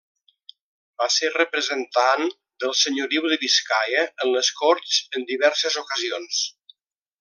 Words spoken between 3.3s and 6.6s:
de Biscaia en les Corts en diverses ocasions.